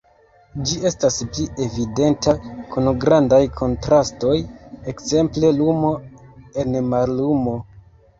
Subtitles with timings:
[0.67, 2.33] Ĝi estas pli evidenta
[2.71, 4.33] kun grandaj kontrastoj,
[4.93, 5.93] ekzemple lumo
[6.63, 7.55] en mallumo.